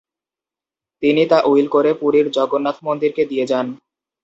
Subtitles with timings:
[1.03, 3.67] তিনি তা উইল করে পুরীর জগন্নাথ মন্দিরকে দিয়ে যান।